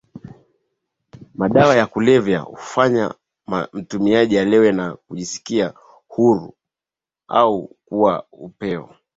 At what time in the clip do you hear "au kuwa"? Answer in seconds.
7.27-8.25